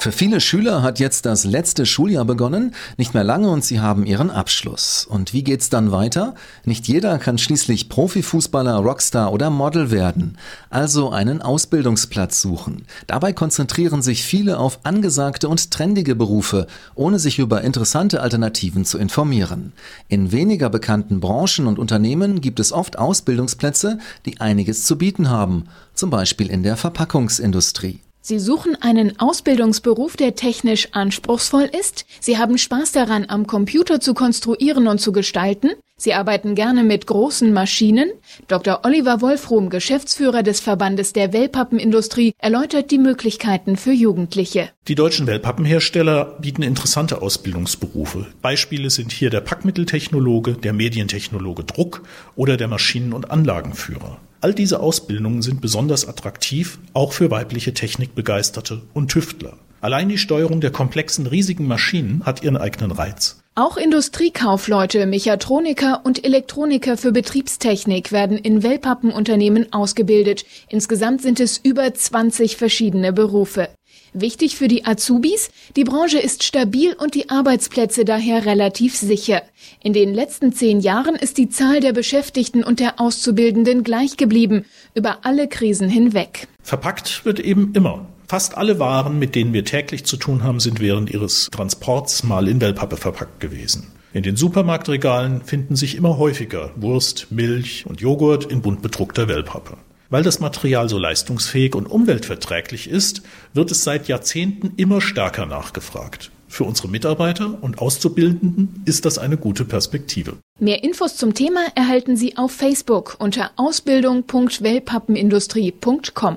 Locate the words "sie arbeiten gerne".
35.96-36.82